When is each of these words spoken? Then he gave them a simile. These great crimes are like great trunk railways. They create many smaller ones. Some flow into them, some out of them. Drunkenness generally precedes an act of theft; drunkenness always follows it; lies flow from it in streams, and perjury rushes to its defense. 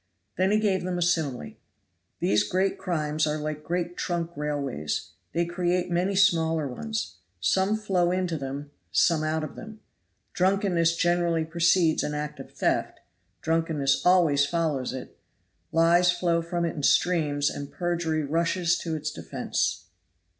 Then 0.35 0.49
he 0.49 0.59
gave 0.59 0.83
them 0.83 0.97
a 0.97 1.01
simile. 1.03 1.51
These 2.21 2.43
great 2.49 2.79
crimes 2.79 3.27
are 3.27 3.37
like 3.37 3.63
great 3.63 3.95
trunk 3.95 4.31
railways. 4.35 5.11
They 5.31 5.45
create 5.45 5.91
many 5.91 6.15
smaller 6.15 6.67
ones. 6.67 7.17
Some 7.39 7.75
flow 7.77 8.09
into 8.09 8.35
them, 8.35 8.71
some 8.91 9.23
out 9.23 9.43
of 9.43 9.55
them. 9.55 9.79
Drunkenness 10.33 10.95
generally 10.95 11.45
precedes 11.45 12.01
an 12.01 12.15
act 12.15 12.39
of 12.39 12.49
theft; 12.51 12.99
drunkenness 13.43 14.03
always 14.03 14.43
follows 14.43 14.91
it; 14.91 15.19
lies 15.71 16.11
flow 16.11 16.41
from 16.41 16.65
it 16.65 16.75
in 16.75 16.81
streams, 16.81 17.51
and 17.51 17.71
perjury 17.71 18.23
rushes 18.23 18.79
to 18.79 18.95
its 18.95 19.11
defense. 19.11 19.85